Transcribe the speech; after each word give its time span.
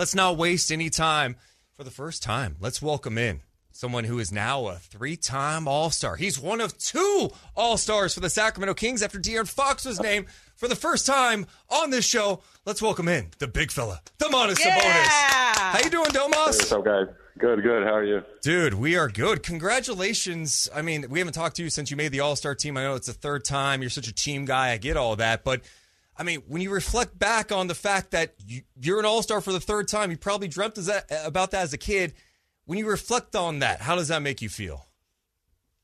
let's 0.00 0.14
not 0.14 0.38
waste 0.38 0.72
any 0.72 0.88
time. 0.88 1.36
For 1.74 1.84
the 1.84 1.90
first 1.90 2.22
time, 2.22 2.56
let's 2.58 2.80
welcome 2.80 3.18
in 3.18 3.42
someone 3.70 4.04
who 4.04 4.18
is 4.18 4.32
now 4.32 4.68
a 4.68 4.76
three-time 4.76 5.68
All-Star. 5.68 6.16
He's 6.16 6.40
one 6.40 6.62
of 6.62 6.76
two 6.78 7.28
All-Stars 7.54 8.14
for 8.14 8.20
the 8.20 8.30
Sacramento 8.30 8.72
Kings 8.72 9.02
after 9.02 9.18
De'Aaron 9.18 9.46
Fox 9.46 9.84
was 9.84 10.00
named 10.00 10.24
for 10.56 10.68
the 10.68 10.74
first 10.74 11.06
time 11.06 11.46
on 11.68 11.90
this 11.90 12.06
show. 12.06 12.42
Let's 12.64 12.80
welcome 12.80 13.08
in 13.08 13.28
the 13.40 13.46
big 13.46 13.70
fella, 13.70 14.00
Domantas 14.18 14.58
Yeah. 14.64 14.78
Sabonis. 14.78 15.58
How 15.58 15.78
you 15.84 15.90
doing, 15.90 16.06
Domas? 16.06 16.46
What's 16.46 16.72
up, 16.72 16.82
guys? 16.82 17.06
Good, 17.38 17.62
good. 17.62 17.82
How 17.84 17.96
are 17.96 18.04
you? 18.04 18.22
Dude, 18.40 18.72
we 18.74 18.96
are 18.96 19.08
good. 19.08 19.42
Congratulations. 19.42 20.70
I 20.74 20.80
mean, 20.80 21.10
we 21.10 21.18
haven't 21.18 21.34
talked 21.34 21.56
to 21.56 21.62
you 21.62 21.68
since 21.68 21.90
you 21.90 21.98
made 21.98 22.12
the 22.12 22.20
All 22.20 22.36
Star 22.36 22.54
team. 22.54 22.78
I 22.78 22.84
know 22.84 22.94
it's 22.94 23.06
the 23.06 23.12
third 23.12 23.44
time. 23.44 23.82
You're 23.82 23.90
such 23.90 24.08
a 24.08 24.14
team 24.14 24.46
guy. 24.46 24.70
I 24.70 24.78
get 24.78 24.96
all 24.96 25.16
that. 25.16 25.44
But, 25.44 25.60
I 26.20 26.22
mean, 26.22 26.42
when 26.48 26.60
you 26.60 26.70
reflect 26.70 27.18
back 27.18 27.50
on 27.50 27.66
the 27.66 27.74
fact 27.74 28.10
that 28.10 28.34
you, 28.46 28.60
you're 28.78 28.98
an 28.98 29.06
All 29.06 29.22
Star 29.22 29.40
for 29.40 29.52
the 29.52 29.58
third 29.58 29.88
time, 29.88 30.10
you 30.10 30.18
probably 30.18 30.48
dreamt 30.48 30.76
as 30.76 30.84
that, 30.84 31.10
about 31.24 31.50
that 31.52 31.62
as 31.62 31.72
a 31.72 31.78
kid. 31.78 32.12
When 32.66 32.78
you 32.78 32.86
reflect 32.86 33.34
on 33.34 33.60
that, 33.60 33.80
how 33.80 33.96
does 33.96 34.08
that 34.08 34.20
make 34.20 34.42
you 34.42 34.50
feel? 34.50 34.86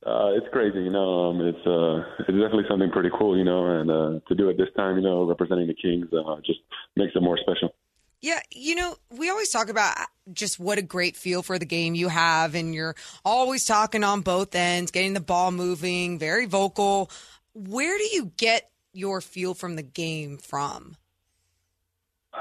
Uh, 0.04 0.32
it's 0.36 0.46
crazy, 0.52 0.82
you 0.82 0.90
know. 0.90 1.30
Um, 1.30 1.40
it's 1.40 1.66
uh, 1.66 2.04
it's 2.18 2.28
definitely 2.28 2.64
something 2.68 2.90
pretty 2.90 3.08
cool, 3.18 3.38
you 3.38 3.44
know. 3.44 3.64
And 3.64 3.90
uh, 3.90 4.20
to 4.28 4.34
do 4.34 4.50
it 4.50 4.58
this 4.58 4.68
time, 4.76 4.96
you 4.96 5.02
know, 5.02 5.24
representing 5.24 5.68
the 5.68 5.74
Kings, 5.74 6.06
uh, 6.12 6.36
just 6.44 6.60
makes 6.96 7.12
it 7.16 7.22
more 7.22 7.38
special. 7.38 7.74
Yeah, 8.20 8.40
you 8.52 8.74
know, 8.74 8.94
we 9.10 9.30
always 9.30 9.48
talk 9.48 9.70
about 9.70 9.96
just 10.34 10.60
what 10.60 10.76
a 10.76 10.82
great 10.82 11.16
feel 11.16 11.42
for 11.42 11.58
the 11.58 11.64
game 11.64 11.94
you 11.94 12.08
have, 12.08 12.54
and 12.54 12.74
you're 12.74 12.94
always 13.24 13.64
talking 13.64 14.04
on 14.04 14.20
both 14.20 14.54
ends, 14.54 14.90
getting 14.90 15.14
the 15.14 15.20
ball 15.20 15.50
moving, 15.50 16.18
very 16.18 16.44
vocal. 16.44 17.10
Where 17.54 17.96
do 17.96 18.04
you 18.12 18.32
get 18.36 18.70
your 18.96 19.20
feel 19.20 19.54
from 19.54 19.76
the 19.76 19.82
game 19.82 20.38
from? 20.38 20.96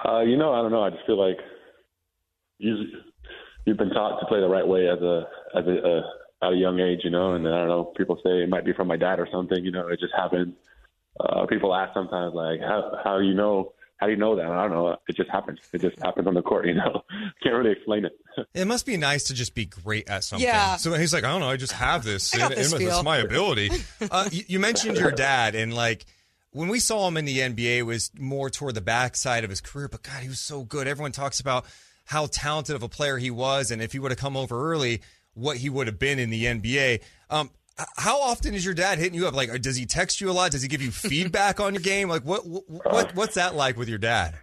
Uh, 0.08 0.22
you 0.22 0.38
know, 0.38 0.52
I 0.54 0.62
don't 0.62 0.72
know. 0.72 0.84
I 0.84 0.90
just 0.90 1.05
feel 1.05 1.20
like 1.20 1.38
you 2.58 2.76
you've 3.66 3.77
been 3.77 3.90
taught 3.90 4.20
to 4.20 4.26
play 4.27 4.40
the 4.40 4.48
right 4.50 4.68
way 4.68 4.88
as 4.88 4.99
a 5.02 5.27
as 5.57 5.66
a 5.66 5.77
uh, 5.82 6.02
at 6.48 6.54
a 6.54 6.55
young 6.55 6.79
age, 6.79 6.99
you 7.04 7.10
know. 7.10 7.34
And 7.34 7.48
I 7.48 7.52
don't 7.60 7.68
know. 7.68 7.84
People 7.98 8.18
say 8.24 8.44
it 8.44 8.49
might 8.49 8.66
be 8.66 8.74
from 8.74 8.88
my 8.88 8.98
dad 8.98 9.20
or 9.20 9.27
something. 9.32 9.63
You 9.63 9.71
know, 9.71 9.88
it 9.88 9.99
just 9.99 10.13
happened. 10.16 10.54
Uh, 11.20 11.46
people 11.46 11.74
ask 11.74 11.94
sometimes 11.94 12.34
like, 12.35 12.60
how 12.60 12.99
how 13.04 13.20
you 13.20 13.34
know 13.34 13.72
how 13.98 14.07
do 14.07 14.12
you 14.12 14.18
know 14.20 14.35
that? 14.35 14.46
I 14.46 14.63
don't 14.63 14.72
know. 14.72 14.98
It 15.07 15.16
just 15.16 15.29
happens. 15.29 15.60
It 15.72 15.79
just 15.79 15.98
happens 16.04 16.27
on 16.27 16.34
the 16.34 16.41
court. 16.41 16.66
You 16.68 16.74
know, 16.76 17.01
can't 17.41 17.55
really 17.55 17.72
explain 17.72 18.04
it. 18.05 18.12
It 18.54 18.68
must 18.68 18.85
be 18.85 18.98
nice 18.98 19.24
to 19.26 19.34
just 19.34 19.55
be 19.55 19.66
great 19.66 20.10
at 20.10 20.26
something. 20.26 20.46
Yeah. 20.46 20.76
So 20.76 20.94
he's 20.94 21.13
like, 21.13 21.24
I 21.24 21.29
don't 21.32 21.40
know, 21.40 21.49
I 21.49 21.55
just 21.55 21.72
have 21.72 22.04
this. 22.04 22.35
I 22.35 22.40
got 22.40 22.51
It- 22.51 22.55
this 22.57 22.74
it- 22.74 22.79
feel. 22.79 22.90
it's 22.90 23.04
my 23.04 23.18
ability. 23.20 23.70
Uh, 24.12 24.27
you, 24.29 24.44
you 24.48 24.60
mentioned 24.60 24.98
your 24.98 25.12
dad, 25.12 25.55
and 25.55 25.74
like 25.74 26.05
when 26.55 26.70
we 26.70 26.79
saw 26.79 27.07
him 27.07 27.17
in 27.17 27.25
the 27.25 27.39
NBA, 27.39 27.85
was 27.85 28.11
more 28.17 28.49
toward 28.49 28.75
the 28.75 28.81
backside 28.81 29.43
of 29.43 29.49
his 29.49 29.59
career. 29.59 29.89
But 29.89 30.03
God, 30.03 30.23
he 30.23 30.29
was 30.29 30.39
so 30.39 30.63
good. 30.63 30.87
Everyone 30.87 31.11
talks 31.11 31.41
about 31.41 31.65
how 32.05 32.27
talented 32.27 32.77
of 32.77 32.84
a 32.84 32.87
player 32.87 33.17
he 33.17 33.29
was, 33.29 33.71
and 33.71 33.81
if 33.81 33.91
he 33.91 33.99
would 33.99 34.11
have 34.11 34.17
come 34.17 34.37
over 34.37 34.71
early, 34.71 35.01
what 35.33 35.57
he 35.57 35.70
would 35.70 35.87
have 35.87 35.99
been 35.99 36.17
in 36.17 36.29
the 36.29 36.45
NBA. 36.45 37.01
Um, 37.29 37.49
how 37.98 38.21
often 38.21 38.53
is 38.53 38.63
your 38.63 38.73
dad 38.73 38.99
hitting 38.99 39.15
you 39.15 39.27
up? 39.27 39.33
Like, 39.33 39.61
does 39.61 39.76
he 39.76 39.85
text 39.85 40.21
you 40.21 40.29
a 40.29 40.31
lot? 40.31 40.51
Does 40.51 40.61
he 40.61 40.70
give 40.70 40.81
you 40.81 40.91
feedback 40.91 41.59
on 41.59 41.73
your 41.73 41.83
game? 41.83 42.07
Like, 42.07 42.23
what, 42.23 42.48
what, 42.48 42.63
what 42.70 43.15
what's 43.15 43.35
that 43.35 43.53
like 43.53 43.76
with 43.76 43.89
your 43.89 43.98
dad? 43.98 44.35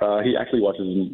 Uh, 0.00 0.20
he 0.22 0.36
actually 0.36 0.60
watches 0.60 1.08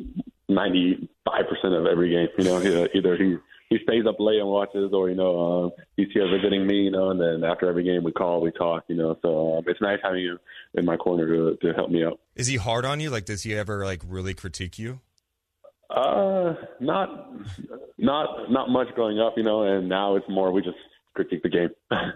ninety 0.48 1.06
five 1.26 1.46
percent 1.50 1.74
of 1.74 1.84
every 1.84 2.10
game. 2.10 2.28
You 2.38 2.44
know, 2.44 2.88
either 2.94 3.16
he 3.16 3.36
he 3.70 3.78
stays 3.82 4.04
up 4.06 4.16
late 4.18 4.38
and 4.38 4.48
watches, 4.48 4.92
or 4.92 5.08
you 5.08 5.16
know, 5.16 5.72
uh, 5.76 5.82
he's 5.96 6.08
here 6.12 6.28
visiting 6.28 6.66
me. 6.66 6.82
You 6.82 6.90
know, 6.90 7.10
and 7.10 7.20
then 7.20 7.44
after 7.48 7.68
every 7.68 7.84
game 7.84 8.04
we 8.04 8.12
call, 8.12 8.40
we 8.40 8.50
talk. 8.52 8.84
You 8.88 8.96
know, 8.96 9.18
so 9.22 9.58
um, 9.58 9.64
it's 9.66 9.80
nice 9.80 9.98
having 10.02 10.20
you 10.20 10.38
in 10.74 10.84
my 10.84 10.96
corner 10.96 11.26
to 11.26 11.56
to 11.56 11.72
help 11.74 11.90
me 11.90 12.04
out. 12.04 12.20
Is 12.36 12.46
he 12.46 12.56
hard 12.56 12.84
on 12.84 13.00
you? 13.00 13.10
Like, 13.10 13.24
does 13.24 13.42
he 13.42 13.54
ever 13.54 13.84
like 13.84 14.02
really 14.06 14.34
critique 14.34 14.78
you? 14.78 15.00
Uh, 15.90 16.54
not 16.80 17.32
not 17.98 18.50
not 18.50 18.70
much 18.70 18.88
growing 18.94 19.20
up, 19.20 19.34
you 19.36 19.42
know, 19.42 19.62
and 19.62 19.88
now 19.88 20.16
it's 20.16 20.28
more 20.28 20.50
we 20.50 20.62
just 20.62 20.76
critique 21.14 21.42
the 21.42 21.48
game. 21.48 21.70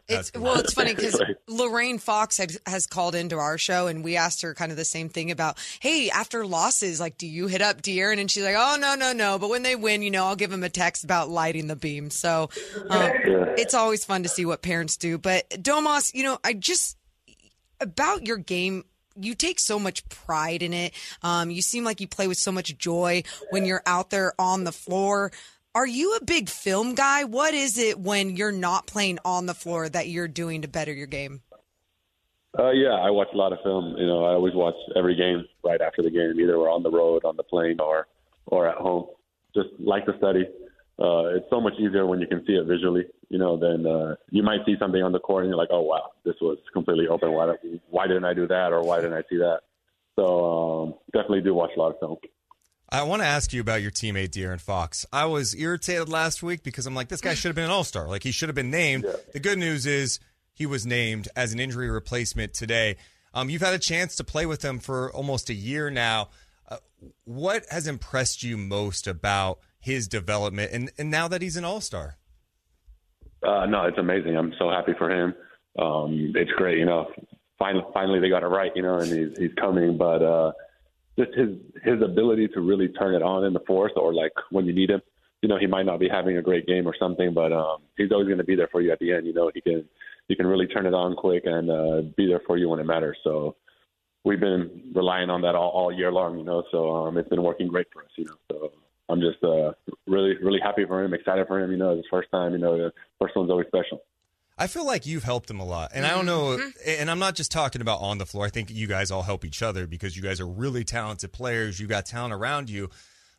It's, 0.09 0.33
well, 0.35 0.59
it's 0.59 0.75
funny 0.75 0.95
because 0.97 1.21
Lorraine 1.47 1.99
Fox 1.99 2.39
has, 2.39 2.59
has 2.67 2.87
called 2.87 3.15
into 3.15 3.37
our 3.37 3.59
show, 3.59 3.87
and 3.87 4.03
we 4.05 4.17
asked 4.17 4.43
her 4.43 4.55
kind 4.55 4.71
of 4.71 4.77
the 4.77 4.85
same 4.85 5.09
thing 5.09 5.31
about, 5.31 5.59
hey, 5.81 6.11
after 6.11 6.47
losses, 6.47 7.01
like, 7.01 7.17
do 7.19 7.27
you 7.27 7.47
hit 7.47 7.63
up 7.63 7.83
De'Aaron? 7.83 8.19
And 8.21 8.31
she's 8.31 8.45
like, 8.45 8.57
oh 8.59 8.77
no, 8.81 8.95
no, 8.95 9.13
no. 9.13 9.39
But 9.39 9.51
when 9.51 9.63
they 9.63 9.77
win, 9.77 10.03
you 10.03 10.11
know, 10.11 10.27
I'll 10.27 10.37
give 10.37 10.53
him 10.53 10.65
a 10.65 10.69
text 10.69 11.05
about 11.05 11.29
lighting 11.29 11.67
the 11.67 11.77
beam. 11.77 12.11
So 12.11 12.51
um, 12.89 13.11
it's 13.57 13.75
always 13.75 14.05
fun 14.05 14.23
to 14.25 14.29
see 14.29 14.45
what 14.45 14.63
parents 14.63 14.97
do. 14.97 15.19
But 15.19 15.49
Domas, 15.51 16.15
you 16.15 16.23
know, 16.23 16.39
I 16.45 16.53
just 16.53 16.97
about 17.81 18.27
your 18.27 18.39
game. 18.39 18.85
You 19.21 19.35
take 19.35 19.59
so 19.59 19.81
much 19.81 20.09
pride 20.09 20.63
in 20.63 20.73
it. 20.73 20.95
Um, 21.25 21.51
you 21.51 21.61
seem 21.61 21.83
like 21.83 22.01
you 22.01 22.07
play 22.07 22.29
with 22.29 22.39
so 22.39 22.53
much 22.53 22.79
joy 22.79 23.25
when 23.51 23.65
you're 23.65 23.83
out 23.85 24.11
there 24.11 24.33
on 24.39 24.63
the 24.63 24.71
floor. 24.71 25.33
Are 25.75 25.87
you 25.87 26.17
a 26.17 26.25
big 26.25 26.49
film 26.49 26.95
guy? 26.95 27.25
What 27.25 27.55
is 27.55 27.79
it 27.79 27.99
when 28.01 28.37
you're 28.37 28.53
not 28.53 28.87
playing 28.87 29.19
on 29.25 29.47
the 29.47 29.55
floor 29.55 29.89
that 29.89 30.09
you're 30.09 30.29
doing 30.29 30.63
to 30.63 30.69
better 30.69 30.93
your 30.93 31.07
game? 31.07 31.43
Uh, 32.59 32.71
yeah, 32.71 32.95
I 32.95 33.11
watch 33.11 33.29
a 33.35 33.37
lot 33.37 33.53
of 33.53 33.59
film. 33.63 33.95
You 33.99 34.07
know, 34.07 34.25
I 34.25 34.33
always 34.33 34.55
watch 34.55 34.75
every 34.97 35.15
game 35.15 35.45
right 35.63 35.81
after 35.81 36.03
the 36.03 36.11
game, 36.11 36.41
either 36.41 36.59
we're 36.59 36.73
on 36.73 36.83
the 36.83 36.91
road, 36.91 37.25
on 37.25 37.37
the 37.37 37.43
plane, 37.43 37.79
or 37.81 38.09
or 38.47 38.67
at 38.67 38.77
home. 38.77 39.07
Just 39.55 39.69
like 39.79 40.07
to 40.07 40.17
study. 40.17 40.47
Uh, 40.99 41.37
it's 41.37 41.47
so 41.51 41.61
much 41.61 41.75
easier 41.79 42.07
when 42.07 42.21
you 42.21 42.27
can 42.27 42.45
see 42.47 42.55
it 42.55 42.67
visually. 42.67 43.05
You 43.29 43.39
know, 43.39 43.57
then 43.57 43.87
uh, 43.87 44.17
you 44.31 44.43
might 44.43 44.61
see 44.65 44.75
something 44.81 45.03
on 45.03 45.13
the 45.13 45.21
court 45.21 45.45
and 45.45 45.51
you're 45.51 45.59
like, 45.59 45.69
oh 45.71 45.83
wow, 45.83 46.13
this 46.25 46.35
was 46.41 46.59
completely 46.73 47.07
open. 47.09 47.33
Why 47.33 47.55
why 47.91 48.07
didn't 48.07 48.25
I 48.25 48.35
do 48.35 48.49
that, 48.49 48.73
or 48.73 48.83
why 48.83 48.97
didn't 48.97 49.13
I 49.19 49.23
see 49.29 49.37
that? 49.37 49.61
So 50.17 50.25
um, 50.25 50.95
definitely 51.13 51.43
do 51.43 51.55
watch 51.55 51.71
a 51.77 51.79
lot 51.79 51.93
of 51.93 52.01
film. 52.01 52.17
I 52.91 53.03
want 53.03 53.21
to 53.21 53.27
ask 53.27 53.53
you 53.53 53.61
about 53.61 53.83
your 53.83 53.91
teammate 53.91 54.31
De'Aaron 54.31 54.61
Fox. 54.61 55.05
I 55.13 55.27
was 55.27 55.55
irritated 55.55 56.09
last 56.09 56.43
week 56.43 56.63
because 56.63 56.87
I'm 56.87 56.95
like, 56.95 57.09
this 57.09 57.21
guy 57.21 57.35
should 57.35 57.49
have 57.51 57.57
been 57.57 57.65
an 57.65 57.71
All 57.71 57.85
Star. 57.85 58.09
Like 58.09 58.23
he 58.23 58.31
should 58.31 58.49
have 58.49 58.57
been 58.57 58.71
named. 58.71 59.05
The 59.33 59.41
good 59.41 59.59
news 59.59 59.85
is 59.85 60.21
he 60.55 60.65
was 60.65 60.87
named 60.87 61.29
as 61.37 61.53
an 61.53 61.61
injury 61.61 61.91
replacement 61.91 62.55
today. 62.55 62.97
Um, 63.35 63.51
you've 63.51 63.63
had 63.63 63.75
a 63.75 63.79
chance 63.79 64.17
to 64.17 64.25
play 64.25 64.47
with 64.47 64.63
him 64.65 64.79
for 64.79 65.13
almost 65.13 65.51
a 65.51 65.55
year 65.55 65.91
now. 65.91 66.31
Uh, 66.67 66.79
what 67.25 67.65
has 67.71 67.87
impressed 67.87 68.43
you 68.43 68.57
most 68.57 69.07
about 69.07 69.59
his 69.79 70.09
development, 70.09 70.73
and, 70.73 70.91
and 70.99 71.11
now 71.11 71.29
that 71.29 71.43
he's 71.43 71.57
an 71.57 71.65
All 71.65 71.83
Star? 71.83 72.17
Uh, 73.47 73.67
no, 73.67 73.85
it's 73.85 73.99
amazing. 73.99 74.37
I'm 74.37 74.53
so 74.59 74.71
happy 74.71 74.93
for 74.97 75.11
him. 75.11 75.35
Um, 75.79 76.33
it's 76.35 76.51
great, 76.53 76.79
you 76.79 76.87
know. 76.87 77.11
Finally, 77.59 77.85
finally 77.93 78.19
they 78.21 78.29
got 78.29 78.43
it 78.43 78.47
right, 78.47 78.73
you 78.75 78.83
know, 78.83 78.97
and 78.97 79.13
he's 79.13 79.39
he's 79.39 79.55
coming. 79.61 79.97
But 79.99 80.23
uh, 80.23 80.53
just 81.19 81.35
his 81.37 81.49
his 81.83 82.03
ability 82.03 82.49
to 82.49 82.61
really 82.61 82.89
turn 82.89 83.15
it 83.15 83.23
on 83.23 83.45
in 83.45 83.53
the 83.53 83.61
fourth, 83.67 83.93
or 83.97 84.15
like 84.15 84.33
when 84.51 84.65
you 84.67 84.73
need 84.73 84.91
him. 84.91 85.03
You 85.43 85.49
know, 85.49 85.59
he 85.59 85.69
might 85.69 85.87
not 85.87 86.01
be 86.01 86.09
having 86.09 86.37
a 86.37 86.43
great 86.43 86.67
game 86.67 86.89
or 86.89 86.97
something, 86.99 87.33
but 87.33 87.53
um, 87.53 87.83
he's 87.97 88.11
always 88.11 88.27
going 88.27 88.39
to 88.39 88.45
be 88.45 88.57
there 88.57 88.69
for 88.73 88.81
you 88.81 88.91
at 88.91 88.99
the 88.99 89.13
end. 89.13 89.25
You 89.25 89.33
know, 89.33 89.51
he 89.55 89.61
can 89.61 89.85
he 90.27 90.35
can 90.35 90.47
really 90.47 90.67
turn 90.67 90.87
it 90.87 90.95
on 90.95 91.15
quick 91.15 91.45
and 91.47 91.71
uh, 91.71 92.03
be 92.17 92.27
there 92.27 92.43
for 92.47 92.57
you 92.57 92.69
when 92.69 92.81
it 92.81 92.87
matters. 92.87 93.17
So 93.23 93.55
we've 94.25 94.41
been 94.41 94.91
relying 94.95 95.31
on 95.31 95.43
that 95.43 95.55
all, 95.55 95.71
all 95.71 95.93
year 95.93 96.11
long. 96.11 96.39
You 96.39 96.45
know, 96.45 96.65
so 96.73 96.91
um, 96.91 97.17
it's 97.19 97.29
been 97.29 97.43
working 97.43 97.69
great 97.69 97.87
for 97.93 98.03
us. 98.03 98.11
You 98.17 98.25
know, 98.25 98.37
so 98.51 98.73
I'm 99.09 99.21
just 99.21 99.43
uh, 99.45 99.73
really, 100.07 100.37
really 100.43 100.61
happy 100.61 100.85
for 100.87 101.05
him, 101.05 101.15
excited 101.15 101.47
for 101.47 101.61
him. 101.61 101.71
You 101.71 101.79
know, 101.79 101.91
it's 101.91 101.99
his 101.99 102.11
first 102.11 102.31
time. 102.31 102.53
You 102.53 102.59
know, 102.59 102.77
the 102.77 102.93
first 103.21 103.37
one's 103.37 103.51
always 103.51 103.69
special. 103.69 104.03
I 104.59 104.67
feel 104.67 104.85
like 104.85 105.07
you've 105.07 105.23
helped 105.23 105.49
him 105.49 105.61
a 105.61 105.65
lot. 105.65 105.93
And 105.95 106.05
I 106.05 106.11
don't 106.11 106.27
know, 106.27 106.59
and 106.85 107.11
I'm 107.11 107.21
not 107.21 107.37
just 107.37 107.53
talking 107.53 107.81
about 107.81 108.01
on 108.01 108.19
the 108.19 108.27
floor. 108.27 108.45
I 108.45 108.51
think 108.51 108.71
you 108.71 108.89
guys 108.89 109.11
all 109.11 109.23
help 109.23 109.45
each 109.45 109.63
other 109.63 109.87
because 109.87 110.17
you 110.17 110.23
guys 110.23 110.41
are 110.41 110.49
really 110.49 110.83
talented 110.83 111.33
players. 111.33 111.79
You 111.79 111.87
got 111.87 112.07
talent 112.07 112.35
around 112.35 112.69
you. 112.69 112.91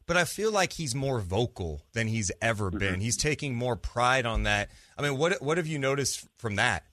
But 0.08 0.18
I 0.18 0.24
feel 0.24 0.52
like 0.52 0.74
he's 0.74 0.96
more 0.96 1.19
vocal 1.19 1.84
than 1.94 2.08
he's 2.08 2.31
ever 2.41 2.72
been. 2.72 3.00
He's 3.00 3.16
taking 3.16 3.53
more 3.53 3.75
pride 3.75 4.25
on 4.25 4.41
that. 4.44 4.72
I 4.97 5.03
mean, 5.03 5.19
what 5.19 5.40
what 5.40 5.58
have 5.58 5.68
you 5.68 5.78
noticed 5.78 6.25
from 6.40 6.56
that? 6.56 6.84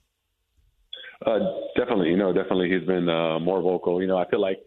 Uh, 1.25 1.39
definitely, 1.75 2.09
you 2.09 2.17
know, 2.17 2.31
definitely 2.31 2.69
he's 2.69 2.85
been 2.85 3.09
uh, 3.09 3.39
more 3.39 3.59
vocal. 3.59 4.01
You 4.01 4.07
know, 4.07 4.17
I 4.17 4.29
feel 4.29 4.39
like 4.39 4.59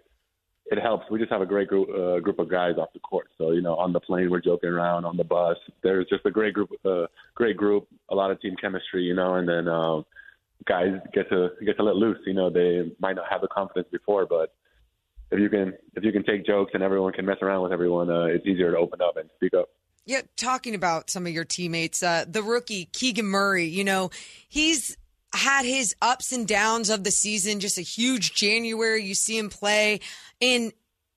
it 0.70 0.78
helps. 0.80 1.10
We 1.10 1.18
just 1.18 1.32
have 1.32 1.42
a 1.42 1.46
great 1.46 1.68
group 1.68 1.88
uh, 1.90 2.20
group 2.20 2.38
of 2.38 2.48
guys 2.48 2.76
off 2.78 2.92
the 2.92 3.00
court. 3.00 3.28
So 3.38 3.50
you 3.50 3.60
know, 3.60 3.74
on 3.74 3.92
the 3.92 4.00
plane 4.00 4.30
we're 4.30 4.40
joking 4.40 4.70
around, 4.70 5.04
on 5.04 5.16
the 5.16 5.24
bus 5.24 5.56
there's 5.82 6.06
just 6.08 6.24
a 6.24 6.30
great 6.30 6.54
group, 6.54 6.70
uh, 6.84 7.06
great 7.34 7.56
group, 7.56 7.88
a 8.08 8.14
lot 8.14 8.30
of 8.30 8.40
team 8.40 8.54
chemistry. 8.60 9.02
You 9.02 9.14
know, 9.14 9.34
and 9.34 9.48
then 9.48 9.68
um, 9.68 10.06
guys 10.66 10.94
get 11.12 11.28
to 11.30 11.50
get 11.64 11.76
to 11.76 11.82
let 11.82 11.96
loose. 11.96 12.18
You 12.24 12.34
know, 12.34 12.50
they 12.50 12.92
might 13.00 13.16
not 13.16 13.24
have 13.28 13.40
the 13.40 13.48
confidence 13.48 13.88
before, 13.90 14.26
but 14.26 14.54
if 15.30 15.40
you 15.40 15.48
can 15.48 15.74
if 15.96 16.04
you 16.04 16.12
can 16.12 16.24
take 16.24 16.46
jokes 16.46 16.70
and 16.74 16.82
everyone 16.82 17.12
can 17.12 17.26
mess 17.26 17.38
around 17.42 17.62
with 17.62 17.72
everyone, 17.72 18.08
uh, 18.08 18.24
it's 18.24 18.46
easier 18.46 18.70
to 18.70 18.78
open 18.78 19.00
up 19.02 19.16
and 19.16 19.28
speak 19.36 19.54
up. 19.54 19.68
Yeah, 20.06 20.22
talking 20.36 20.74
about 20.74 21.10
some 21.10 21.26
of 21.26 21.32
your 21.32 21.44
teammates, 21.44 22.02
uh, 22.02 22.24
the 22.26 22.42
rookie 22.42 22.86
Keegan 22.86 23.26
Murray, 23.26 23.66
you 23.66 23.84
know, 23.84 24.10
he's 24.48 24.96
had 25.32 25.64
his 25.64 25.94
ups 26.02 26.32
and 26.32 26.46
downs 26.46 26.90
of 26.90 27.04
the 27.04 27.10
season, 27.10 27.60
just 27.60 27.78
a 27.78 27.82
huge 27.82 28.34
January. 28.34 29.04
You 29.04 29.14
see 29.14 29.38
him 29.38 29.50
play, 29.50 30.00
and 30.40 30.72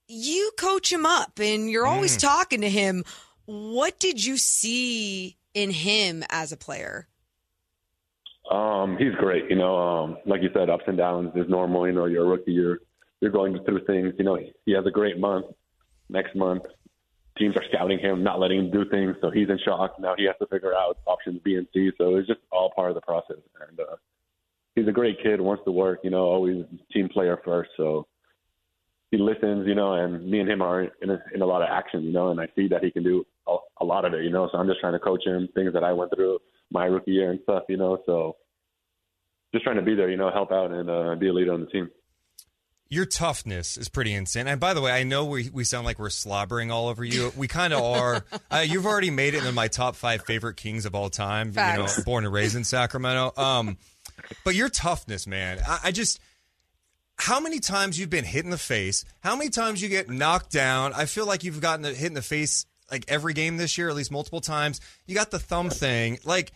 you 0.07 0.51
coach 0.57 0.91
him 0.91 1.05
up, 1.05 1.39
and 1.39 1.69
you're 1.69 1.87
always 1.87 2.17
talking 2.17 2.61
to 2.61 2.69
him. 2.69 3.03
What 3.45 3.99
did 3.99 4.23
you 4.23 4.37
see 4.37 5.37
in 5.53 5.71
him 5.71 6.23
as 6.29 6.51
a 6.51 6.57
player? 6.57 7.07
Um, 8.49 8.97
he's 8.97 9.15
great. 9.15 9.49
You 9.49 9.55
know, 9.55 9.77
um, 9.77 10.17
like 10.25 10.41
you 10.41 10.49
said, 10.53 10.69
ups 10.69 10.83
and 10.87 10.97
downs 10.97 11.31
is 11.35 11.47
normal. 11.49 11.87
You 11.87 11.93
know, 11.93 12.05
you're 12.05 12.25
a 12.25 12.29
rookie. 12.29 12.51
You're 12.51 12.79
you're 13.21 13.31
going 13.31 13.57
through 13.63 13.85
things. 13.85 14.13
You 14.17 14.25
know, 14.25 14.37
he 14.65 14.73
has 14.73 14.85
a 14.85 14.91
great 14.91 15.17
month. 15.17 15.45
Next 16.09 16.35
month, 16.35 16.63
teams 17.37 17.55
are 17.55 17.63
scouting 17.71 17.99
him, 17.99 18.21
not 18.21 18.39
letting 18.39 18.59
him 18.59 18.71
do 18.71 18.83
things. 18.89 19.15
So 19.21 19.31
he's 19.31 19.49
in 19.49 19.57
shock. 19.63 19.99
Now 19.99 20.13
he 20.17 20.25
has 20.25 20.35
to 20.41 20.47
figure 20.47 20.73
out 20.75 20.97
options 21.05 21.39
B 21.43 21.55
and 21.55 21.67
C. 21.73 21.91
So 21.97 22.17
it's 22.17 22.27
just 22.27 22.41
all 22.51 22.71
part 22.75 22.89
of 22.89 22.95
the 22.95 23.01
process. 23.01 23.37
And 23.69 23.79
uh, 23.79 23.95
he's 24.75 24.87
a 24.87 24.91
great 24.91 25.23
kid, 25.23 25.39
wants 25.39 25.63
to 25.63 25.71
work. 25.71 25.99
You 26.03 26.09
know, 26.09 26.25
always 26.25 26.65
team 26.91 27.07
player 27.07 27.39
first. 27.45 27.71
So 27.77 28.07
he 29.13 29.21
listens. 29.21 29.68
You 29.68 29.75
know, 29.75 29.94
and 29.94 30.25
me 30.25 30.39
and 30.39 30.50
him 30.50 30.62
are 30.62 30.83
in 30.83 31.10
a, 31.10 31.19
in 31.33 31.42
a 31.42 31.45
lot 31.45 31.62
of 31.62 31.69
action. 31.71 32.04
You 32.04 32.12
know, 32.12 32.30
and 32.30 32.39
I 32.39 32.48
see 32.56 32.68
that 32.69 32.83
he 32.83 32.92
can 32.92 33.04
do 33.04 33.25
a, 33.48 33.56
a 33.81 33.86
lot 33.86 34.06
of 34.06 34.13
it. 34.13 34.24
You 34.24 34.31
know, 34.31 34.50
so 34.51 34.57
I'm 34.57 34.68
just 34.68 34.80
trying 34.80 34.94
to 34.94 35.00
coach 35.00 35.25
him 35.25 35.48
things 35.54 35.74
that 35.74 35.83
I 35.83 35.94
went 35.94 36.12
through 36.15 36.39
my 36.71 36.86
rookie 36.86 37.12
year 37.12 37.31
and 37.31 37.39
stuff. 37.44 37.63
You 37.69 37.77
know, 37.77 38.00
so 38.06 38.36
just 39.54 39.63
trying 39.63 39.77
to 39.77 39.83
be 39.83 39.95
there. 39.95 40.10
You 40.10 40.18
know, 40.18 40.31
help 40.31 40.51
out 40.51 40.71
and 40.71 40.89
uh, 40.89 41.15
be 41.15 41.27
a 41.27 41.33
leader 41.33 41.54
on 41.54 41.62
the 41.62 41.68
team 41.68 41.89
your 42.94 43.06
toughness 43.06 43.75
is 43.75 43.89
pretty 43.89 44.13
insane. 44.13 44.48
And 44.48 44.60
by 44.60 44.74
the 44.74 44.81
way, 44.81 44.92
I 44.92 45.04
know 45.04 45.25
we, 45.25 45.50
we 45.50 45.63
sound 45.63 45.86
like 45.86 45.98
we're 45.98 46.12
slobbering 46.12 46.69
all 46.69 46.88
over 46.88 47.04
you. 47.04 47.33
We 47.36 47.48
kind 47.48 47.74
of 47.74 47.81
are. 47.83 48.25
Uh, 48.51 48.59
you've 48.59 48.86
already 48.86 49.09
made 49.09 49.33
it 49.33 49.44
in 49.44 49.56
my 49.56 49.68
top 49.68 49.95
five 49.95 50.24
favorite 50.25 50.57
Kings 50.57 50.86
of 50.86 50.94
all 50.94 51.09
time. 51.09 51.51
Facts. 51.51 51.98
You 51.98 52.01
know, 52.01 52.06
born 52.06 52.24
and 52.24 52.33
raised 52.33 52.56
in 52.56 52.63
Sacramento. 52.63 53.33
Um, 53.36 53.77
but 54.45 54.56
your 54.56 54.69
toughness, 54.69 55.25
man. 55.25 55.59
I, 55.68 55.80
I 55.86 55.92
just 55.92 56.19
how 57.23 57.39
many 57.39 57.61
times 57.61 57.97
you've 57.97 58.09
been 58.09 58.25
hit 58.25 58.43
in 58.43 58.51
the 58.51 58.57
face? 58.57 59.05
How 59.21 59.33
many 59.37 59.49
times 59.49 59.81
you 59.81 59.87
get 59.87 60.09
knocked 60.09 60.51
down? 60.51 60.91
I 60.93 61.05
feel 61.05 61.25
like 61.25 61.45
you've 61.45 61.61
gotten 61.61 61.85
hit 61.85 62.03
in 62.03 62.15
the 62.15 62.21
face 62.21 62.65
like 62.91 63.05
every 63.07 63.33
game 63.33 63.55
this 63.55 63.77
year, 63.77 63.87
at 63.87 63.95
least 63.95 64.11
multiple 64.11 64.41
times. 64.41 64.81
You 65.07 65.15
got 65.15 65.31
the 65.31 65.39
thumb 65.39 65.69
thing, 65.69 66.19
like 66.25 66.51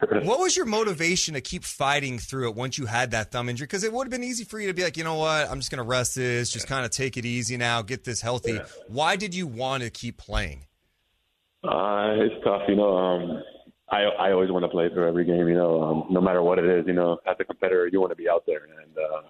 what 0.00 0.38
was 0.38 0.54
your 0.54 0.66
motivation 0.66 1.32
to 1.32 1.40
keep 1.40 1.64
fighting 1.64 2.18
through 2.18 2.50
it 2.50 2.54
once 2.54 2.76
you 2.76 2.84
had 2.84 3.12
that 3.12 3.30
thumb 3.32 3.48
injury? 3.48 3.64
Because 3.64 3.84
it 3.84 3.92
would 3.92 4.04
have 4.04 4.10
been 4.10 4.22
easy 4.22 4.44
for 4.44 4.60
you 4.60 4.68
to 4.68 4.74
be 4.74 4.82
like, 4.82 4.98
you 4.98 5.04
know 5.04 5.14
what, 5.14 5.50
I'm 5.50 5.60
just 5.60 5.70
going 5.70 5.82
to 5.82 5.88
rest 5.88 6.14
this, 6.14 6.50
just 6.50 6.66
kind 6.66 6.84
of 6.84 6.90
take 6.90 7.16
it 7.16 7.24
easy 7.24 7.56
now, 7.56 7.80
get 7.80 8.04
this 8.04 8.20
healthy. 8.20 8.60
Why 8.88 9.16
did 9.16 9.34
you 9.34 9.46
want 9.46 9.82
to 9.82 9.88
keep 9.88 10.18
playing? 10.18 10.66
Uh, 11.64 12.16
it's 12.18 12.34
tough, 12.44 12.62
you 12.68 12.76
know. 12.76 12.98
Um, 12.98 13.42
I 13.90 14.02
I 14.02 14.32
always 14.32 14.50
want 14.50 14.64
to 14.64 14.68
play 14.68 14.90
through 14.90 15.08
every 15.08 15.24
game, 15.24 15.48
you 15.48 15.54
know. 15.54 15.82
Um, 15.82 16.06
no 16.10 16.20
matter 16.20 16.42
what 16.42 16.58
it 16.58 16.66
is, 16.66 16.86
you 16.86 16.92
know. 16.92 17.18
As 17.26 17.36
a 17.40 17.44
competitor, 17.44 17.88
you 17.90 17.98
want 17.98 18.10
to 18.10 18.16
be 18.16 18.28
out 18.28 18.44
there, 18.46 18.64
and 18.64 18.98
uh, 18.98 19.22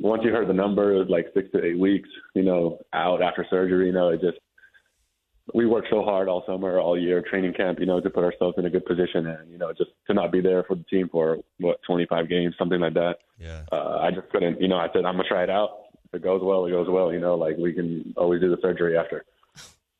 once 0.00 0.22
you 0.24 0.30
heard 0.30 0.48
the 0.48 0.54
number, 0.54 0.92
it 0.92 0.98
was 0.98 1.08
like 1.08 1.26
six 1.34 1.50
to 1.52 1.64
eight 1.64 1.78
weeks, 1.78 2.08
you 2.34 2.42
know, 2.42 2.78
out 2.92 3.22
after 3.22 3.46
surgery. 3.48 3.86
You 3.86 3.92
know, 3.92 4.08
it 4.08 4.20
just 4.20 4.38
we 5.54 5.66
worked 5.66 5.88
so 5.90 6.02
hard 6.02 6.28
all 6.28 6.44
summer, 6.46 6.78
all 6.78 6.98
year, 6.98 7.22
training 7.22 7.54
camp, 7.54 7.80
you 7.80 7.86
know, 7.86 8.00
to 8.00 8.10
put 8.10 8.24
ourselves 8.24 8.56
in 8.58 8.66
a 8.66 8.70
good 8.70 8.84
position, 8.84 9.26
and 9.26 9.50
you 9.50 9.58
know, 9.58 9.72
just 9.72 9.90
to 10.06 10.14
not 10.14 10.32
be 10.32 10.40
there 10.40 10.62
for 10.64 10.76
the 10.76 10.84
team 10.84 11.08
for 11.10 11.38
what 11.58 11.80
25 11.86 12.28
games, 12.28 12.54
something 12.58 12.80
like 12.80 12.94
that. 12.94 13.16
Yeah. 13.38 13.62
Uh, 13.72 13.98
I 14.02 14.10
just 14.10 14.28
couldn't, 14.30 14.60
you 14.60 14.68
know. 14.68 14.76
I 14.76 14.88
said 14.92 15.04
I'm 15.04 15.16
gonna 15.16 15.28
try 15.28 15.42
it 15.42 15.50
out. 15.50 15.70
If 16.04 16.14
it 16.14 16.22
goes 16.22 16.42
well, 16.42 16.66
it 16.66 16.70
goes 16.70 16.88
well. 16.88 17.12
You 17.12 17.20
know, 17.20 17.34
like 17.34 17.56
we 17.56 17.72
can 17.72 18.14
always 18.16 18.40
do 18.40 18.50
the 18.50 18.60
surgery 18.60 18.96
after. 18.96 19.24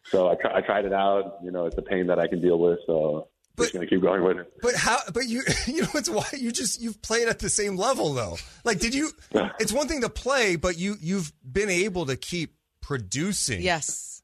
So 0.04 0.30
I, 0.30 0.36
try, 0.36 0.56
I 0.56 0.60
tried 0.62 0.84
it 0.86 0.92
out. 0.92 1.38
You 1.42 1.50
know, 1.50 1.66
it's 1.66 1.76
a 1.76 1.82
pain 1.82 2.06
that 2.06 2.18
I 2.18 2.28
can 2.28 2.40
deal 2.40 2.58
with. 2.58 2.78
So 2.86 3.28
But- 3.58 3.64
just 3.64 3.74
gonna 3.74 3.86
keep 3.86 4.00
going 4.02 4.22
with 4.24 4.38
it. 4.38 4.52
But 4.62 4.74
how? 4.74 4.98
But 5.12 5.26
you, 5.28 5.42
you 5.66 5.82
know, 5.82 5.88
it's 5.94 6.08
why 6.08 6.24
you 6.36 6.50
just 6.52 6.80
you've 6.80 7.00
played 7.02 7.28
at 7.28 7.38
the 7.40 7.50
same 7.50 7.76
level 7.76 8.14
though. 8.14 8.36
Like, 8.64 8.78
did 8.80 8.94
you? 8.94 9.10
Yeah. 9.32 9.50
It's 9.60 9.72
one 9.72 9.88
thing 9.88 10.00
to 10.02 10.08
play, 10.08 10.56
but 10.56 10.78
you 10.78 10.96
you've 11.00 11.32
been 11.42 11.68
able 11.70 12.06
to 12.06 12.16
keep 12.16 12.54
producing. 12.80 13.60
Yes. 13.60 14.22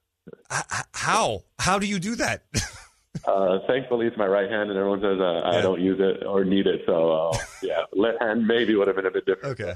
H- 0.51 0.63
h- 0.73 0.85
how? 0.95 1.43
How 1.59 1.79
do 1.79 1.87
you 1.87 1.99
do 1.99 2.17
that? 2.17 2.45
Uh, 3.27 3.61
thankfully, 3.69 4.07
it's 4.07 4.17
my 4.19 4.27
right 4.27 4.51
hand, 4.51 4.69
and 4.71 4.79
everyone 4.79 5.01
says 5.01 5.19
uh, 5.21 5.41
Yeah. 5.45 5.59
I 5.59 5.63
don't 5.63 5.81
use 5.81 5.99
it 6.01 6.27
or 6.27 6.45
need 6.45 6.67
it. 6.67 6.83
So 6.85 7.11
uh, 7.31 7.39
yeah, 7.63 7.83
left 7.93 8.21
hand 8.21 8.47
maybe 8.47 8.75
would 8.75 8.87
have 8.89 8.97
been 8.97 9.07
a 9.07 9.11
bit 9.11 9.25
different. 9.25 9.59
Okay. 9.61 9.73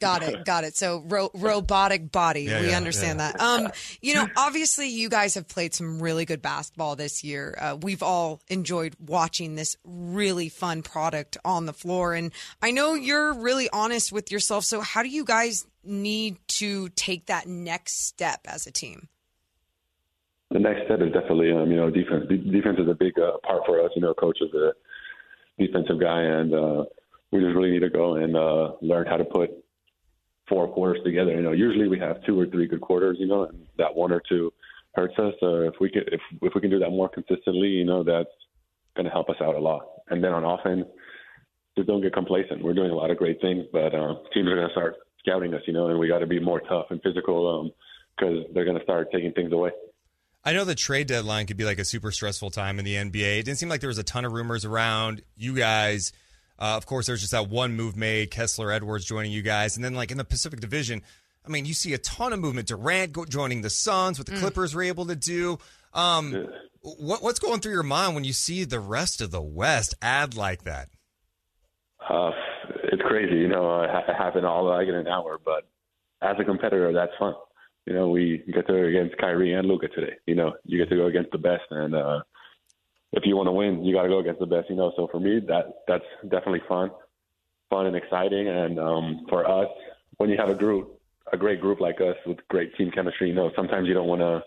Got 0.00 0.22
it. 0.22 0.44
Got 0.44 0.64
it. 0.64 0.76
So 0.76 1.04
ro- 1.06 1.30
robotic 1.34 2.10
body. 2.10 2.42
Yeah, 2.42 2.60
we 2.60 2.70
yeah, 2.70 2.76
understand 2.76 3.18
yeah. 3.18 3.32
that. 3.32 3.40
Um, 3.40 3.70
you 4.00 4.14
know, 4.14 4.26
obviously 4.36 4.88
you 4.88 5.08
guys 5.08 5.34
have 5.34 5.46
played 5.46 5.74
some 5.74 6.02
really 6.02 6.24
good 6.24 6.42
basketball 6.42 6.96
this 6.96 7.22
year. 7.22 7.56
Uh, 7.60 7.76
we've 7.80 8.02
all 8.02 8.40
enjoyed 8.48 8.96
watching 8.98 9.54
this 9.54 9.76
really 9.84 10.48
fun 10.48 10.82
product 10.82 11.36
on 11.44 11.66
the 11.66 11.72
floor. 11.72 12.14
And 12.14 12.32
I 12.62 12.70
know 12.70 12.94
you're 12.94 13.34
really 13.34 13.68
honest 13.72 14.12
with 14.12 14.32
yourself. 14.32 14.64
So 14.64 14.80
how 14.80 15.02
do 15.02 15.08
you 15.08 15.24
guys 15.24 15.66
need 15.84 16.38
to 16.48 16.88
take 16.90 17.26
that 17.26 17.46
next 17.46 18.06
step 18.06 18.40
as 18.46 18.66
a 18.66 18.72
team? 18.72 19.08
the 20.50 20.58
next 20.58 20.84
step 20.84 21.00
is 21.00 21.12
definitely 21.12 21.52
um, 21.52 21.70
you 21.70 21.76
know 21.76 21.90
defense. 21.90 22.26
Defense 22.28 22.78
is 22.78 22.88
a 22.88 22.94
big 22.94 23.18
uh, 23.18 23.38
part 23.46 23.62
for 23.66 23.80
us. 23.84 23.90
You 23.94 24.02
know, 24.02 24.14
coach 24.14 24.38
is 24.40 24.52
a 24.52 24.72
defensive 25.58 26.00
guy, 26.00 26.22
and 26.22 26.52
uh, 26.52 26.84
we 27.30 27.40
just 27.40 27.54
really 27.54 27.70
need 27.70 27.80
to 27.80 27.90
go 27.90 28.16
and 28.16 28.36
uh, 28.36 28.72
learn 28.80 29.06
how 29.06 29.16
to 29.16 29.24
put 29.24 29.50
four 30.50 30.68
quarters 30.68 31.02
together. 31.02 31.30
You 31.30 31.40
know, 31.40 31.52
usually 31.52 31.88
we 31.88 31.98
have 32.00 32.22
two 32.26 32.38
or 32.38 32.46
three 32.46 32.66
good 32.66 32.82
quarters. 32.82 33.16
You 33.18 33.26
know, 33.26 33.44
and 33.44 33.66
that 33.78 33.94
one 33.94 34.12
or 34.12 34.20
two 34.28 34.52
hurts 34.94 35.14
us. 35.18 35.34
Uh, 35.42 35.62
if 35.62 35.74
we 35.80 35.88
can 35.88 36.02
if 36.08 36.20
if 36.42 36.52
we 36.54 36.60
can 36.60 36.68
do 36.68 36.78
that 36.80 36.90
more 36.90 37.08
consistently, 37.08 37.68
you 37.68 37.84
know, 37.84 38.02
that's 38.02 38.28
going 38.96 39.06
to 39.06 39.10
help 39.10 39.30
us 39.30 39.36
out 39.40 39.54
a 39.54 39.58
lot. 39.58 39.86
And 40.08 40.22
then 40.22 40.32
on 40.32 40.44
offense, 40.44 40.84
just 41.76 41.88
don't 41.88 42.02
get 42.02 42.12
complacent. 42.12 42.62
We're 42.62 42.74
doing 42.74 42.90
a 42.90 42.94
lot 42.94 43.10
of 43.10 43.16
great 43.16 43.40
things, 43.40 43.64
but 43.72 43.94
uh, 43.94 44.16
teams 44.34 44.48
are 44.48 44.56
going 44.56 44.68
to 44.68 44.72
start 44.72 44.96
scouting 45.20 45.54
us. 45.54 45.62
You 45.66 45.72
know, 45.72 45.88
and 45.88 45.98
we 45.98 46.08
got 46.08 46.18
to 46.18 46.26
be 46.26 46.40
more 46.40 46.60
tough 46.60 46.86
and 46.90 47.00
physical 47.00 47.70
because 48.18 48.44
they're 48.52 48.66
going 48.66 48.78
to 48.78 48.84
start 48.84 49.08
taking 49.12 49.32
things 49.32 49.52
away. 49.52 49.70
I 50.42 50.54
know 50.54 50.64
the 50.64 50.74
trade 50.74 51.06
deadline 51.06 51.46
could 51.46 51.58
be 51.58 51.64
like 51.64 51.78
a 51.78 51.84
super 51.84 52.10
stressful 52.10 52.50
time 52.50 52.78
in 52.78 52.84
the 52.84 52.94
NBA. 52.94 53.40
It 53.40 53.42
didn't 53.44 53.58
seem 53.58 53.68
like 53.68 53.82
there 53.82 53.88
was 53.88 53.98
a 53.98 54.02
ton 54.02 54.24
of 54.24 54.32
rumors 54.32 54.64
around 54.64 55.22
you 55.36 55.54
guys. 55.54 56.12
Uh, 56.60 56.76
of 56.76 56.84
course, 56.86 57.06
there's 57.06 57.20
just 57.20 57.32
that 57.32 57.48
one 57.48 57.74
move 57.74 57.96
made, 57.96 58.30
Kessler 58.30 58.70
Edwards 58.70 59.04
joining 59.04 59.32
you 59.32 59.42
guys, 59.42 59.76
and 59.76 59.84
then 59.84 59.94
like 59.94 60.10
in 60.10 60.18
the 60.18 60.24
Pacific 60.24 60.60
Division, 60.60 61.02
I 61.44 61.48
mean, 61.48 61.64
you 61.64 61.72
see 61.72 61.94
a 61.94 61.98
ton 61.98 62.32
of 62.32 62.38
movement. 62.38 62.68
Durant 62.68 63.12
go, 63.12 63.24
joining 63.24 63.62
the 63.62 63.70
Suns, 63.70 64.18
what 64.18 64.26
the 64.26 64.36
Clippers 64.36 64.74
were 64.74 64.82
able 64.82 65.06
to 65.06 65.16
do. 65.16 65.58
Um, 65.94 66.48
what, 66.82 67.22
what's 67.22 67.38
going 67.38 67.60
through 67.60 67.72
your 67.72 67.82
mind 67.82 68.14
when 68.14 68.24
you 68.24 68.32
see 68.32 68.64
the 68.64 68.80
rest 68.80 69.20
of 69.20 69.30
the 69.30 69.40
West 69.40 69.94
add 70.02 70.36
like 70.36 70.64
that? 70.64 70.88
Uh, 72.08 72.30
it's 72.92 73.02
crazy, 73.02 73.36
you 73.36 73.48
know. 73.48 73.82
It 73.82 73.90
it 74.08 74.16
happened 74.16 74.46
all 74.46 74.68
like 74.68 74.88
in 74.88 74.94
an 74.94 75.06
hour, 75.06 75.38
but 75.42 75.66
as 76.22 76.36
a 76.38 76.44
competitor, 76.44 76.92
that's 76.92 77.12
fun. 77.18 77.34
You 77.86 77.94
know, 77.94 78.08
we 78.08 78.42
get 78.52 78.66
to 78.66 78.72
go 78.72 78.84
against 78.84 79.16
Kyrie 79.18 79.54
and 79.54 79.66
Luka 79.66 79.88
today. 79.88 80.14
You 80.26 80.34
know, 80.34 80.52
you 80.64 80.78
get 80.78 80.90
to 80.90 80.96
go 80.96 81.06
against 81.06 81.32
the 81.32 81.38
best, 81.38 81.64
and 81.70 81.94
uh, 81.94 82.20
if 83.12 83.24
you 83.26 83.36
want 83.36 83.48
to 83.48 83.52
win, 83.52 83.84
you 83.84 83.94
got 83.94 84.02
to 84.02 84.08
go 84.08 84.20
against 84.20 84.40
the 84.40 84.46
best. 84.46 84.70
You 84.70 84.76
know, 84.76 84.92
so 84.96 85.08
for 85.10 85.20
me, 85.20 85.40
that 85.48 85.82
that's 85.88 86.04
definitely 86.22 86.62
fun, 86.68 86.90
fun 87.68 87.86
and 87.86 87.96
exciting. 87.96 88.48
And 88.48 88.78
um, 88.78 89.26
for 89.28 89.48
us, 89.48 89.68
when 90.16 90.30
you 90.30 90.36
have 90.38 90.50
a 90.50 90.54
group, 90.54 91.00
a 91.32 91.36
great 91.36 91.60
group 91.60 91.80
like 91.80 92.00
us 92.00 92.16
with 92.26 92.38
great 92.48 92.74
team 92.76 92.90
chemistry, 92.90 93.28
you 93.28 93.34
know, 93.34 93.50
sometimes 93.56 93.88
you 93.88 93.94
don't 93.94 94.08
want 94.08 94.20
to, 94.20 94.42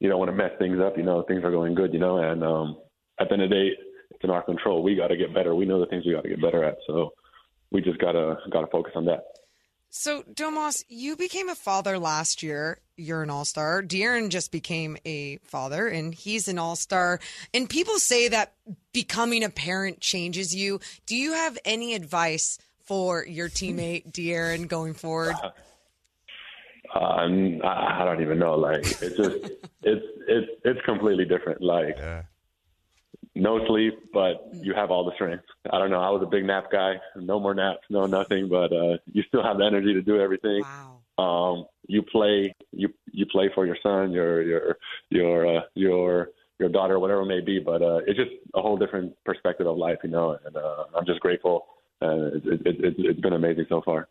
you 0.00 0.08
don't 0.08 0.18
want 0.18 0.30
to 0.30 0.36
mess 0.36 0.52
things 0.58 0.80
up. 0.80 0.96
You 0.96 1.04
know, 1.04 1.22
things 1.22 1.44
are 1.44 1.50
going 1.50 1.74
good. 1.74 1.92
You 1.92 2.00
know, 2.00 2.18
and 2.18 2.42
um, 2.42 2.78
at 3.20 3.28
the 3.28 3.34
end 3.34 3.42
of 3.42 3.50
the 3.50 3.54
day, 3.54 3.70
it's 4.10 4.24
in 4.24 4.30
our 4.30 4.42
control. 4.42 4.82
We 4.82 4.96
got 4.96 5.08
to 5.08 5.16
get 5.16 5.34
better. 5.34 5.54
We 5.54 5.66
know 5.66 5.80
the 5.80 5.86
things 5.86 6.04
we 6.04 6.12
got 6.12 6.22
to 6.22 6.28
get 6.28 6.42
better 6.42 6.64
at. 6.64 6.78
So 6.86 7.12
we 7.74 7.80
just 7.80 7.98
gotta 7.98 8.36
gotta 8.52 8.68
focus 8.68 8.92
on 8.94 9.04
that. 9.06 9.24
So, 9.96 10.24
Domas, 10.24 10.84
you 10.88 11.14
became 11.14 11.48
a 11.48 11.54
father 11.54 12.00
last 12.00 12.42
year. 12.42 12.80
You're 12.96 13.22
an 13.22 13.30
all 13.30 13.44
star. 13.44 13.80
De'Aaron 13.80 14.28
just 14.28 14.50
became 14.50 14.96
a 15.06 15.36
father, 15.44 15.86
and 15.86 16.12
he's 16.12 16.48
an 16.48 16.58
all 16.58 16.74
star. 16.74 17.20
And 17.54 17.70
people 17.70 18.00
say 18.00 18.26
that 18.26 18.54
becoming 18.92 19.44
a 19.44 19.50
parent 19.50 20.00
changes 20.00 20.52
you. 20.52 20.80
Do 21.06 21.14
you 21.14 21.34
have 21.34 21.56
any 21.64 21.94
advice 21.94 22.58
for 22.84 23.24
your 23.24 23.48
teammate, 23.48 24.10
De'Aaron, 24.10 24.66
going 24.66 24.94
forward? 24.94 25.36
Um, 26.92 27.60
I, 27.62 28.02
I 28.02 28.04
don't 28.04 28.20
even 28.20 28.40
know. 28.40 28.56
Like 28.56 28.80
it's 28.80 29.16
just 29.16 29.36
it's 29.82 30.04
it's 30.26 30.50
it's 30.64 30.80
completely 30.84 31.24
different. 31.24 31.62
Like 31.62 31.98
Yeah. 31.98 32.22
No 33.34 33.66
sleep, 33.66 33.94
but 34.12 34.48
you 34.52 34.74
have 34.74 34.90
all 34.90 35.04
the 35.04 35.14
strength. 35.14 35.44
I 35.70 35.78
don't 35.78 35.90
know. 35.90 36.00
I 36.00 36.10
was 36.10 36.22
a 36.22 36.26
big 36.26 36.44
nap 36.44 36.70
guy. 36.70 36.94
No 37.16 37.40
more 37.40 37.54
naps, 37.54 37.82
no 37.90 38.06
nothing. 38.06 38.48
But 38.48 38.72
uh, 38.72 38.98
you 39.12 39.22
still 39.28 39.42
have 39.42 39.58
the 39.58 39.64
energy 39.64 39.92
to 39.94 40.02
do 40.02 40.20
everything. 40.20 40.62
Wow. 40.62 41.00
Um, 41.16 41.66
you 41.86 42.02
play 42.02 42.54
you 42.72 42.88
you 43.12 43.26
play 43.26 43.50
for 43.54 43.66
your 43.66 43.76
son, 43.82 44.12
your 44.12 44.42
your 44.42 44.76
your 45.10 45.58
uh, 45.58 45.60
your 45.74 46.30
your 46.58 46.68
daughter, 46.68 46.98
whatever 46.98 47.22
it 47.22 47.26
may 47.26 47.40
be. 47.40 47.58
But 47.58 47.82
uh, 47.82 47.98
it's 48.06 48.18
just 48.18 48.30
a 48.54 48.62
whole 48.62 48.76
different 48.76 49.14
perspective 49.24 49.66
of 49.66 49.76
life, 49.76 49.98
you 50.04 50.10
know. 50.10 50.38
And 50.44 50.56
uh, 50.56 50.84
I'm 50.96 51.06
just 51.06 51.20
grateful. 51.20 51.66
Uh, 52.02 52.26
it, 52.34 52.44
it, 52.44 52.84
it, 52.84 52.94
it's 52.98 53.20
been 53.20 53.32
amazing 53.32 53.66
so 53.68 53.82
far. 53.84 54.08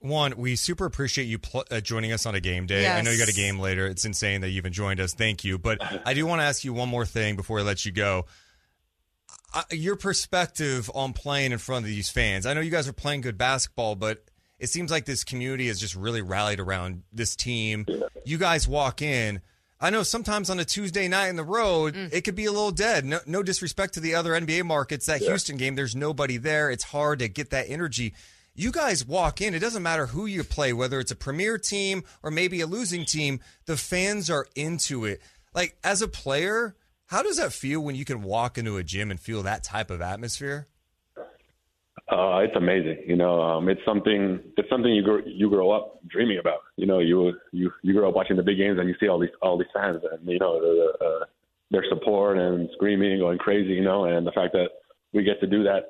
One, 0.00 0.34
we 0.38 0.56
super 0.56 0.86
appreciate 0.86 1.26
you 1.26 1.38
pl- 1.38 1.64
uh, 1.70 1.80
joining 1.80 2.10
us 2.12 2.24
on 2.24 2.34
a 2.34 2.40
game 2.40 2.64
day. 2.66 2.88
I 2.88 3.02
know 3.02 3.10
you 3.10 3.18
got 3.18 3.28
a 3.28 3.34
game 3.34 3.58
later. 3.58 3.86
It's 3.86 4.06
insane 4.06 4.40
that 4.40 4.48
you 4.48 4.56
even 4.56 4.72
joined 4.72 4.98
us. 4.98 5.12
Thank 5.12 5.44
you. 5.44 5.58
But 5.58 5.78
I 6.06 6.14
do 6.14 6.26
want 6.26 6.40
to 6.40 6.44
ask 6.44 6.64
you 6.64 6.72
one 6.72 6.88
more 6.88 7.04
thing 7.04 7.36
before 7.36 7.60
I 7.60 7.62
let 7.62 7.84
you 7.84 7.92
go. 7.92 8.24
Uh, 9.52 9.62
your 9.70 9.96
perspective 9.96 10.90
on 10.94 11.12
playing 11.12 11.52
in 11.52 11.58
front 11.58 11.84
of 11.84 11.90
these 11.90 12.08
fans. 12.08 12.46
I 12.46 12.54
know 12.54 12.60
you 12.62 12.70
guys 12.70 12.88
are 12.88 12.94
playing 12.94 13.20
good 13.20 13.36
basketball, 13.36 13.94
but 13.94 14.24
it 14.58 14.68
seems 14.70 14.90
like 14.90 15.04
this 15.04 15.22
community 15.22 15.66
has 15.68 15.78
just 15.78 15.94
really 15.94 16.22
rallied 16.22 16.60
around 16.60 17.02
this 17.12 17.36
team. 17.36 17.84
You 18.24 18.38
guys 18.38 18.66
walk 18.66 19.02
in. 19.02 19.42
I 19.80 19.90
know 19.90 20.02
sometimes 20.02 20.50
on 20.50 20.60
a 20.60 20.64
Tuesday 20.64 21.08
night 21.08 21.28
in 21.28 21.36
the 21.36 21.44
road, 21.44 21.96
it 22.12 22.22
could 22.22 22.34
be 22.34 22.44
a 22.44 22.52
little 22.52 22.70
dead. 22.70 23.04
No, 23.04 23.18
no 23.26 23.42
disrespect 23.42 23.94
to 23.94 24.00
the 24.00 24.14
other 24.14 24.32
NBA 24.32 24.64
markets. 24.64 25.06
That 25.06 25.20
Houston 25.20 25.56
game, 25.56 25.74
there's 25.74 25.96
nobody 25.96 26.36
there. 26.36 26.70
It's 26.70 26.84
hard 26.84 27.18
to 27.20 27.28
get 27.28 27.50
that 27.50 27.66
energy 27.68 28.14
you 28.60 28.70
guys 28.70 29.06
walk 29.06 29.40
in, 29.40 29.54
it 29.54 29.60
doesn't 29.60 29.82
matter 29.82 30.06
who 30.06 30.26
you 30.26 30.44
play, 30.44 30.72
whether 30.72 31.00
it's 31.00 31.10
a 31.10 31.16
premier 31.16 31.58
team 31.58 32.04
or 32.22 32.30
maybe 32.30 32.60
a 32.60 32.66
losing 32.66 33.04
team, 33.04 33.40
the 33.66 33.76
fans 33.76 34.28
are 34.28 34.46
into 34.54 35.04
it. 35.04 35.20
Like, 35.54 35.76
as 35.82 36.02
a 36.02 36.08
player, 36.08 36.76
how 37.06 37.22
does 37.22 37.38
that 37.38 37.52
feel 37.52 37.80
when 37.80 37.94
you 37.94 38.04
can 38.04 38.22
walk 38.22 38.58
into 38.58 38.76
a 38.76 38.84
gym 38.84 39.10
and 39.10 39.18
feel 39.18 39.42
that 39.42 39.64
type 39.64 39.90
of 39.90 40.00
atmosphere? 40.00 40.68
Uh, 42.10 42.38
it's 42.38 42.56
amazing. 42.56 42.98
You 43.06 43.16
know, 43.16 43.40
um, 43.40 43.68
it's 43.68 43.80
something. 43.84 44.40
It's 44.56 44.68
something 44.68 44.92
you 44.92 45.02
grow 45.02 45.20
you 45.24 45.48
grow 45.48 45.70
up 45.70 46.00
dreaming 46.08 46.38
about. 46.38 46.60
You 46.76 46.86
know, 46.86 46.98
you 46.98 47.32
you 47.52 47.70
you 47.82 47.92
grow 47.92 48.08
up 48.08 48.16
watching 48.16 48.36
the 48.36 48.42
big 48.42 48.58
games 48.58 48.78
and 48.80 48.88
you 48.88 48.96
see 48.98 49.06
all 49.06 49.20
these 49.20 49.30
all 49.42 49.56
these 49.56 49.68
fans 49.72 50.02
and 50.10 50.28
you 50.28 50.38
know 50.38 50.60
the, 50.60 51.04
uh, 51.04 51.24
their 51.70 51.84
support 51.88 52.36
and 52.36 52.68
screaming, 52.74 53.12
and 53.12 53.20
going 53.20 53.38
crazy. 53.38 53.74
You 53.74 53.84
know, 53.84 54.04
and 54.04 54.26
the 54.26 54.32
fact 54.32 54.52
that 54.54 54.70
we 55.12 55.22
get 55.22 55.40
to 55.40 55.46
do 55.46 55.62
that 55.64 55.86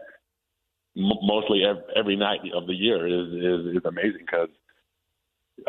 m- 1.01 1.23
mostly 1.23 1.63
every, 1.65 1.83
every 1.97 2.17
night 2.17 2.41
of 2.55 2.67
the 2.67 2.75
year 2.75 3.07
is 3.07 3.33
is, 3.33 3.77
is 3.77 3.85
amazing 3.85 4.21
because 4.21 4.49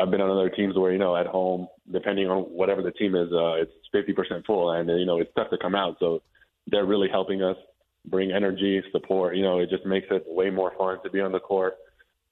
I've 0.00 0.10
been 0.10 0.20
on 0.20 0.30
other 0.30 0.50
teams 0.50 0.76
where 0.76 0.92
you 0.92 0.98
know 0.98 1.16
at 1.16 1.26
home, 1.26 1.68
depending 1.90 2.28
on 2.28 2.42
whatever 2.44 2.82
the 2.82 2.92
team 2.92 3.14
is, 3.14 3.32
uh, 3.32 3.54
it's 3.54 3.72
fifty 3.90 4.12
percent 4.12 4.46
full, 4.46 4.72
and 4.72 4.88
you 4.88 5.06
know 5.06 5.18
it's 5.18 5.30
tough 5.36 5.50
to 5.50 5.58
come 5.58 5.74
out. 5.74 5.96
So 5.98 6.22
they're 6.66 6.86
really 6.86 7.08
helping 7.08 7.42
us 7.42 7.56
bring 8.06 8.32
energy, 8.32 8.82
support. 8.92 9.36
You 9.36 9.42
know, 9.42 9.58
it 9.60 9.70
just 9.70 9.86
makes 9.86 10.06
it 10.10 10.24
way 10.26 10.50
more 10.50 10.72
fun 10.78 10.98
to 11.02 11.10
be 11.10 11.20
on 11.20 11.32
the 11.32 11.40
court. 11.40 11.74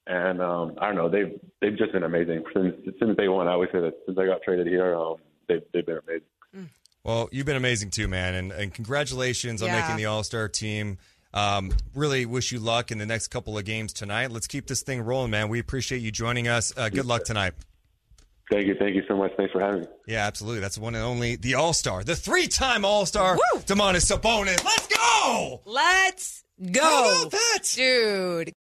And 0.07 0.41
um, 0.41 0.75
I 0.79 0.87
don't 0.87 0.95
know, 0.95 1.09
they've 1.09 1.39
they've 1.61 1.77
just 1.77 1.93
been 1.93 2.03
amazing 2.03 2.43
since 2.53 2.75
since 2.99 3.17
day 3.17 3.27
one. 3.27 3.47
I 3.47 3.51
always 3.51 3.69
say 3.71 3.79
that 3.81 3.93
since 4.05 4.17
I 4.17 4.25
got 4.25 4.41
traded 4.43 4.67
here, 4.67 4.95
um, 4.95 5.15
they've 5.47 5.61
they've 5.73 5.85
been 5.85 5.99
amazing. 6.07 6.69
Well, 7.03 7.29
you've 7.31 7.47
been 7.47 7.55
amazing 7.55 7.89
too, 7.89 8.07
man, 8.07 8.35
and, 8.35 8.51
and 8.51 8.73
congratulations 8.73 9.63
on 9.63 9.71
making 9.71 9.95
the 9.95 10.05
All 10.05 10.23
Star 10.23 10.47
team. 10.47 10.97
Um, 11.33 11.71
really 11.95 12.25
wish 12.25 12.51
you 12.51 12.59
luck 12.59 12.91
in 12.91 12.97
the 12.97 13.05
next 13.05 13.27
couple 13.27 13.57
of 13.57 13.65
games 13.65 13.93
tonight. 13.93 14.31
Let's 14.31 14.47
keep 14.47 14.67
this 14.67 14.83
thing 14.83 15.01
rolling, 15.01 15.31
man. 15.31 15.49
We 15.49 15.59
appreciate 15.59 15.99
you 15.99 16.11
joining 16.11 16.47
us. 16.47 16.73
Uh, 16.75 16.89
good 16.89 17.05
luck 17.05 17.23
tonight. 17.23 17.53
Thank 18.49 18.67
you, 18.67 18.75
thank 18.75 18.95
you 18.95 19.03
so 19.07 19.15
much. 19.15 19.31
Thanks 19.37 19.53
for 19.53 19.61
having 19.61 19.81
me. 19.81 19.87
Yeah, 20.07 20.27
absolutely. 20.27 20.59
That's 20.59 20.77
one 20.77 20.93
and 20.93 21.05
only 21.05 21.37
the 21.37 21.55
All 21.55 21.71
Star, 21.71 22.03
the 22.03 22.17
three 22.17 22.47
time 22.47 22.83
All 22.83 23.05
Star, 23.05 23.35
Woo! 23.35 23.59
Domantas 23.61 24.11
Sabonis. 24.11 24.61
Let's 24.65 24.87
go! 24.87 25.61
Let's 25.65 26.43
go. 26.71 26.81
How 26.81 27.21
about 27.21 27.31
that? 27.31 27.59
Dude. 27.73 28.53